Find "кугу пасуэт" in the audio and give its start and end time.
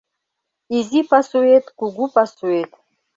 1.79-2.71